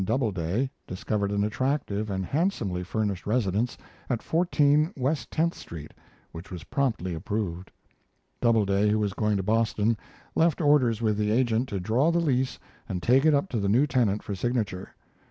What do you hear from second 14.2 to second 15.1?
for signature.